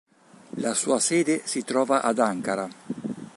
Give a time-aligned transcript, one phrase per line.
[0.55, 2.67] La sua sede si trova ad Ankara.